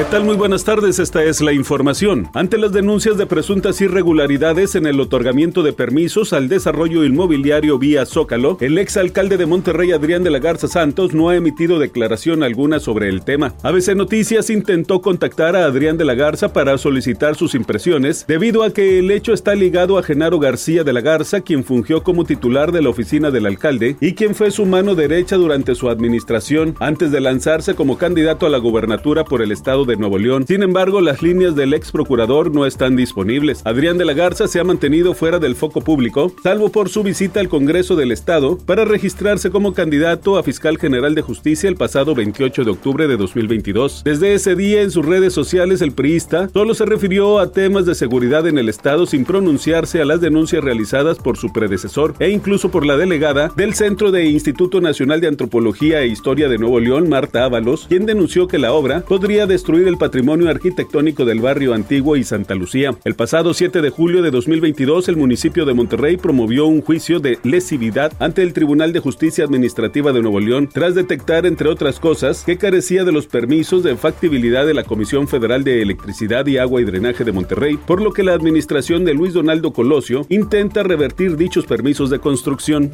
¿Qué 0.00 0.06
tal? 0.06 0.24
Muy 0.24 0.36
buenas 0.36 0.64
tardes, 0.64 0.98
esta 0.98 1.22
es 1.24 1.42
la 1.42 1.52
información. 1.52 2.30
Ante 2.32 2.56
las 2.56 2.72
denuncias 2.72 3.18
de 3.18 3.26
presuntas 3.26 3.82
irregularidades 3.82 4.74
en 4.74 4.86
el 4.86 4.98
otorgamiento 4.98 5.62
de 5.62 5.74
permisos 5.74 6.32
al 6.32 6.48
desarrollo 6.48 7.04
inmobiliario 7.04 7.78
vía 7.78 8.06
Zócalo, 8.06 8.56
el 8.62 8.78
exalcalde 8.78 9.36
de 9.36 9.44
Monterrey, 9.44 9.92
Adrián 9.92 10.24
de 10.24 10.30
la 10.30 10.38
Garza 10.38 10.68
Santos, 10.68 11.12
no 11.12 11.28
ha 11.28 11.36
emitido 11.36 11.78
declaración 11.78 12.42
alguna 12.42 12.80
sobre 12.80 13.10
el 13.10 13.26
tema. 13.26 13.52
ABC 13.62 13.94
Noticias 13.94 14.48
intentó 14.48 15.02
contactar 15.02 15.54
a 15.54 15.66
Adrián 15.66 15.98
de 15.98 16.06
la 16.06 16.14
Garza 16.14 16.54
para 16.54 16.78
solicitar 16.78 17.36
sus 17.36 17.54
impresiones, 17.54 18.24
debido 18.26 18.62
a 18.62 18.72
que 18.72 19.00
el 19.00 19.10
hecho 19.10 19.34
está 19.34 19.54
ligado 19.54 19.98
a 19.98 20.02
Genaro 20.02 20.38
García 20.38 20.82
de 20.82 20.94
la 20.94 21.02
Garza, 21.02 21.42
quien 21.42 21.62
fungió 21.62 22.02
como 22.02 22.24
titular 22.24 22.72
de 22.72 22.80
la 22.80 22.88
oficina 22.88 23.30
del 23.30 23.44
alcalde 23.44 23.96
y 24.00 24.14
quien 24.14 24.34
fue 24.34 24.50
su 24.50 24.64
mano 24.64 24.94
derecha 24.94 25.36
durante 25.36 25.74
su 25.74 25.90
administración 25.90 26.74
antes 26.80 27.12
de 27.12 27.20
lanzarse 27.20 27.74
como 27.74 27.98
candidato 27.98 28.46
a 28.46 28.48
la 28.48 28.56
gobernatura 28.56 29.26
por 29.26 29.42
el 29.42 29.52
estado 29.52 29.84
de 29.84 29.89
de 29.90 29.96
Nuevo 29.96 30.18
León. 30.18 30.46
Sin 30.46 30.62
embargo, 30.62 31.00
las 31.00 31.20
líneas 31.20 31.56
del 31.56 31.74
ex 31.74 31.90
procurador 31.90 32.54
no 32.54 32.64
están 32.64 32.94
disponibles. 32.94 33.60
Adrián 33.64 33.98
de 33.98 34.04
la 34.04 34.12
Garza 34.12 34.46
se 34.46 34.60
ha 34.60 34.64
mantenido 34.64 35.14
fuera 35.14 35.38
del 35.38 35.56
foco 35.56 35.80
público, 35.80 36.32
salvo 36.42 36.70
por 36.70 36.88
su 36.88 37.02
visita 37.02 37.40
al 37.40 37.48
Congreso 37.48 37.96
del 37.96 38.12
Estado 38.12 38.56
para 38.56 38.84
registrarse 38.84 39.50
como 39.50 39.74
candidato 39.74 40.38
a 40.38 40.42
fiscal 40.44 40.78
general 40.78 41.14
de 41.14 41.22
justicia 41.22 41.68
el 41.68 41.74
pasado 41.74 42.14
28 42.14 42.64
de 42.64 42.70
octubre 42.70 43.08
de 43.08 43.16
2022. 43.16 44.02
Desde 44.04 44.34
ese 44.34 44.54
día 44.54 44.82
en 44.82 44.92
sus 44.92 45.04
redes 45.04 45.32
sociales 45.32 45.82
el 45.82 45.92
priista 45.92 46.48
solo 46.52 46.74
se 46.74 46.86
refirió 46.86 47.40
a 47.40 47.50
temas 47.50 47.84
de 47.84 47.96
seguridad 47.96 48.46
en 48.46 48.58
el 48.58 48.68
Estado 48.68 49.06
sin 49.06 49.24
pronunciarse 49.24 50.00
a 50.00 50.04
las 50.04 50.20
denuncias 50.20 50.62
realizadas 50.62 51.18
por 51.18 51.36
su 51.36 51.52
predecesor 51.52 52.14
e 52.20 52.30
incluso 52.30 52.70
por 52.70 52.86
la 52.86 52.96
delegada 52.96 53.50
del 53.56 53.74
Centro 53.74 54.12
de 54.12 54.26
Instituto 54.26 54.80
Nacional 54.80 55.20
de 55.20 55.26
Antropología 55.26 56.00
e 56.02 56.06
Historia 56.06 56.48
de 56.48 56.58
Nuevo 56.58 56.78
León, 56.78 57.08
Marta 57.08 57.44
Ábalos, 57.44 57.86
quien 57.88 58.06
denunció 58.06 58.46
que 58.46 58.58
la 58.58 58.72
obra 58.72 59.00
podría 59.00 59.46
destruir 59.46 59.69
el 59.78 59.98
patrimonio 59.98 60.50
arquitectónico 60.50 61.24
del 61.24 61.40
barrio 61.40 61.74
Antiguo 61.74 62.16
y 62.16 62.24
Santa 62.24 62.54
Lucía. 62.54 62.94
El 63.04 63.14
pasado 63.14 63.54
7 63.54 63.80
de 63.80 63.90
julio 63.90 64.20
de 64.20 64.30
2022, 64.30 65.08
el 65.08 65.16
municipio 65.16 65.64
de 65.64 65.74
Monterrey 65.74 66.16
promovió 66.16 66.66
un 66.66 66.82
juicio 66.82 67.20
de 67.20 67.38
lesividad 67.44 68.12
ante 68.18 68.42
el 68.42 68.52
Tribunal 68.52 68.92
de 68.92 69.00
Justicia 69.00 69.44
Administrativa 69.44 70.12
de 70.12 70.22
Nuevo 70.22 70.40
León, 70.40 70.68
tras 70.72 70.94
detectar, 70.94 71.46
entre 71.46 71.68
otras 71.68 72.00
cosas, 72.00 72.42
que 72.44 72.58
carecía 72.58 73.04
de 73.04 73.12
los 73.12 73.26
permisos 73.26 73.82
de 73.84 73.96
factibilidad 73.96 74.66
de 74.66 74.74
la 74.74 74.84
Comisión 74.84 75.28
Federal 75.28 75.62
de 75.62 75.82
Electricidad 75.82 76.46
y 76.46 76.58
Agua 76.58 76.80
y 76.80 76.84
Drenaje 76.84 77.24
de 77.24 77.32
Monterrey, 77.32 77.76
por 77.76 78.02
lo 78.02 78.12
que 78.12 78.24
la 78.24 78.34
administración 78.34 79.04
de 79.04 79.14
Luis 79.14 79.34
Donaldo 79.34 79.72
Colosio 79.72 80.26
intenta 80.28 80.82
revertir 80.82 81.36
dichos 81.36 81.64
permisos 81.64 82.10
de 82.10 82.18
construcción. 82.18 82.92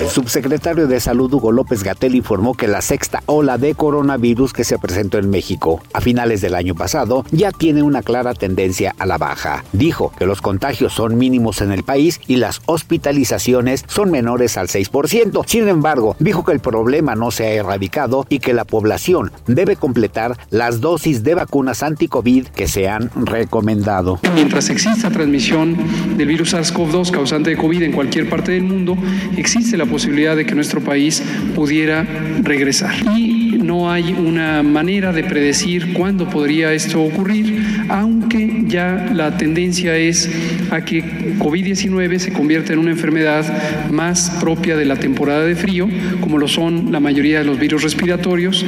El 0.00 0.08
subsecretario 0.08 0.86
de 0.88 1.00
Salud 1.00 1.32
Hugo 1.32 1.52
López 1.52 1.82
Gatel 1.82 2.14
informó 2.14 2.54
que 2.54 2.68
la 2.68 2.82
sexta 2.82 3.22
ola 3.24 3.56
de 3.56 3.74
coronavirus 3.74 4.52
que 4.52 4.62
se 4.62 4.78
presentó 4.78 5.16
en 5.16 5.30
México 5.30 5.80
a 5.94 6.02
finales 6.02 6.42
del 6.42 6.54
año 6.54 6.74
pasado 6.74 7.24
ya 7.30 7.50
tiene 7.50 7.82
una 7.82 8.02
clara 8.02 8.34
tendencia 8.34 8.94
a 8.98 9.06
la 9.06 9.16
baja. 9.16 9.64
Dijo 9.72 10.12
que 10.18 10.26
los 10.26 10.42
contagios 10.42 10.92
son 10.92 11.16
mínimos 11.16 11.62
en 11.62 11.72
el 11.72 11.82
país 11.82 12.20
y 12.26 12.36
las 12.36 12.60
hospitalizaciones 12.66 13.84
son 13.88 14.10
menores 14.10 14.58
al 14.58 14.68
6%. 14.68 15.44
Sin 15.46 15.66
embargo, 15.66 16.14
dijo 16.18 16.44
que 16.44 16.52
el 16.52 16.60
problema 16.60 17.14
no 17.14 17.30
se 17.30 17.46
ha 17.46 17.54
erradicado 17.54 18.26
y 18.28 18.40
que 18.40 18.52
la 18.52 18.66
población 18.66 19.32
debe 19.46 19.76
completar 19.76 20.36
las 20.50 20.82
dosis 20.82 21.24
de 21.24 21.36
vacunas 21.36 21.82
anti-COVID 21.82 22.48
que 22.48 22.68
se 22.68 22.86
han 22.88 23.10
recomendado. 23.14 24.20
Mientras 24.34 24.68
exista 24.68 25.10
transmisión 25.10 25.74
del 26.18 26.28
virus 26.28 26.52
SARS-CoV-2 26.52 27.10
causante 27.10 27.48
de 27.50 27.56
COVID 27.56 27.82
en 27.82 27.92
cualquier 27.92 28.28
parte 28.28 28.52
del 28.52 28.64
mundo, 28.64 28.94
existe 29.38 29.78
la 29.78 29.85
posibilidad 29.86 30.36
de 30.36 30.46
que 30.46 30.54
nuestro 30.54 30.80
país 30.80 31.22
pudiera 31.54 32.06
regresar. 32.42 32.94
Y 33.16 33.58
no 33.62 33.90
hay 33.90 34.12
una 34.12 34.62
manera 34.62 35.12
de 35.12 35.24
predecir 35.24 35.92
cuándo 35.92 36.28
podría 36.28 36.72
esto 36.72 37.02
ocurrir, 37.02 37.86
aunque 37.88 38.64
ya 38.66 39.10
la 39.12 39.36
tendencia 39.36 39.96
es 39.96 40.30
a 40.70 40.84
que 40.84 41.36
COVID-19 41.38 42.18
se 42.18 42.32
convierta 42.32 42.72
en 42.72 42.78
una 42.78 42.90
enfermedad 42.90 43.44
más 43.90 44.30
propia 44.40 44.76
de 44.76 44.84
la 44.84 44.96
temporada 44.96 45.44
de 45.44 45.56
frío, 45.56 45.88
como 46.20 46.38
lo 46.38 46.48
son 46.48 46.92
la 46.92 47.00
mayoría 47.00 47.38
de 47.40 47.44
los 47.44 47.58
virus 47.58 47.82
respiratorios. 47.82 48.64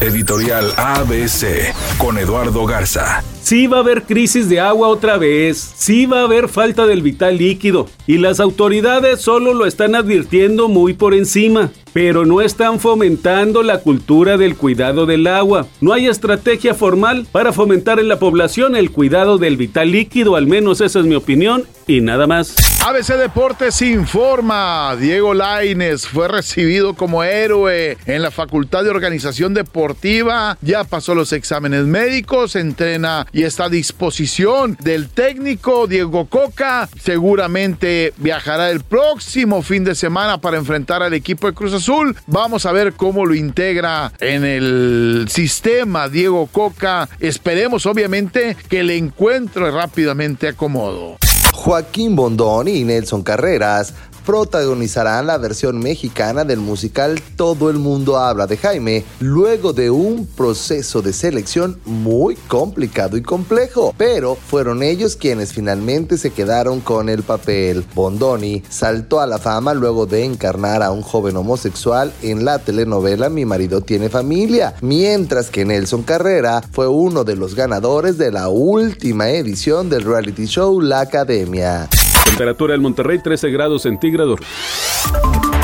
Editorial 0.00 0.72
ABC 0.76 1.72
con 1.98 2.18
Eduardo 2.18 2.64
Garza. 2.66 3.22
Sí 3.42 3.66
va 3.66 3.78
a 3.78 3.80
haber 3.80 4.04
crisis 4.04 4.48
de 4.48 4.60
agua 4.60 4.86
otra 4.86 5.18
vez, 5.18 5.58
sí 5.76 6.06
va 6.06 6.20
a 6.20 6.24
haber 6.24 6.48
falta 6.48 6.86
del 6.86 7.02
vital 7.02 7.38
líquido. 7.38 7.88
Y 8.06 8.18
las 8.18 8.38
autoridades 8.38 9.20
solo 9.20 9.52
lo 9.52 9.66
están 9.66 9.96
advirtiendo 9.96 10.68
muy 10.68 10.94
por 10.94 11.12
encima. 11.12 11.70
Pero 11.92 12.24
no 12.24 12.40
están 12.40 12.80
fomentando 12.80 13.62
la 13.62 13.80
cultura 13.80 14.38
del 14.38 14.56
cuidado 14.56 15.04
del 15.04 15.26
agua. 15.26 15.66
No 15.82 15.92
hay 15.92 16.06
estrategia 16.06 16.72
formal 16.72 17.26
para 17.30 17.52
fomentar 17.52 18.00
en 18.00 18.08
la 18.08 18.18
población 18.18 18.76
el 18.76 18.90
cuidado 18.90 19.36
del 19.36 19.58
vital 19.58 19.90
líquido, 19.90 20.36
al 20.36 20.46
menos 20.46 20.80
esa 20.80 21.00
es 21.00 21.04
mi 21.04 21.16
opinión, 21.16 21.64
y 21.86 22.00
nada 22.00 22.26
más. 22.26 22.56
ABC 22.84 23.16
Deportes 23.16 23.80
informa, 23.82 24.96
Diego 24.98 25.34
Laines 25.34 26.08
fue 26.08 26.28
recibido 26.28 26.94
como 26.94 27.22
héroe 27.22 27.96
en 28.06 28.22
la 28.22 28.30
Facultad 28.30 28.84
de 28.84 28.90
Organización 28.90 29.54
Deportiva, 29.54 30.56
ya 30.62 30.84
pasó 30.84 31.14
los 31.14 31.32
exámenes 31.32 31.84
médicos, 31.84 32.56
entrena 32.56 33.26
y 33.32 33.44
está 33.44 33.64
a 33.64 33.68
disposición 33.68 34.76
del 34.80 35.08
técnico 35.08 35.86
Diego 35.86 36.26
Coca, 36.26 36.88
seguramente 37.00 38.12
viajará 38.16 38.70
el 38.70 38.80
próximo 38.80 39.62
fin 39.62 39.84
de 39.84 39.94
semana 39.94 40.38
para 40.38 40.58
enfrentar 40.58 41.02
al 41.02 41.14
equipo 41.14 41.46
de 41.46 41.54
Cruz 41.54 41.72
Azul. 41.72 42.16
Vamos 42.26 42.66
a 42.66 42.72
ver 42.72 42.92
cómo 42.94 43.24
lo 43.24 43.34
integra 43.34 44.12
en 44.20 44.44
el 44.44 45.26
sistema 45.28 46.08
Diego 46.08 46.46
Coca. 46.46 47.08
Esperemos 47.20 47.86
obviamente 47.86 48.56
que 48.68 48.82
le 48.82 48.96
encuentre 48.96 49.70
rápidamente 49.70 50.48
acomodo. 50.48 51.16
Joaquín 51.52 52.16
Bondoni 52.16 52.78
y 52.78 52.84
Nelson 52.84 53.22
Carreras 53.22 53.94
protagonizarán 54.24 55.26
la 55.26 55.38
versión 55.38 55.78
mexicana 55.78 56.44
del 56.44 56.60
musical 56.60 57.20
Todo 57.36 57.70
el 57.70 57.78
mundo 57.78 58.18
habla 58.18 58.46
de 58.46 58.56
Jaime, 58.56 59.04
luego 59.20 59.72
de 59.72 59.90
un 59.90 60.26
proceso 60.26 61.02
de 61.02 61.12
selección 61.12 61.78
muy 61.84 62.36
complicado 62.36 63.16
y 63.16 63.22
complejo, 63.22 63.94
pero 63.96 64.34
fueron 64.34 64.82
ellos 64.82 65.16
quienes 65.16 65.52
finalmente 65.52 66.18
se 66.18 66.30
quedaron 66.30 66.80
con 66.80 67.08
el 67.08 67.22
papel. 67.22 67.84
Bondoni 67.94 68.62
saltó 68.68 69.20
a 69.20 69.26
la 69.26 69.38
fama 69.38 69.74
luego 69.74 70.06
de 70.06 70.24
encarnar 70.24 70.82
a 70.82 70.90
un 70.90 71.02
joven 71.02 71.36
homosexual 71.36 72.12
en 72.22 72.44
la 72.44 72.58
telenovela 72.58 73.28
Mi 73.28 73.44
marido 73.44 73.80
tiene 73.80 74.08
familia, 74.08 74.74
mientras 74.80 75.50
que 75.50 75.64
Nelson 75.64 76.02
Carrera 76.02 76.62
fue 76.72 76.88
uno 76.88 77.24
de 77.24 77.36
los 77.36 77.54
ganadores 77.54 78.18
de 78.18 78.32
la 78.32 78.48
última 78.48 79.30
edición 79.30 79.88
del 79.88 80.04
reality 80.04 80.46
show 80.46 80.80
La 80.80 81.00
Academia. 81.00 81.88
Temperatura 82.24 82.74
en 82.74 82.82
Monterrey 82.82 83.18
13 83.18 83.50
grados 83.50 83.82
centígrados. 83.82 84.40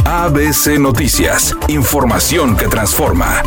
ABC 0.05 0.79
Noticias, 0.79 1.57
información 1.69 2.57
que 2.57 2.67
transforma. 2.67 3.43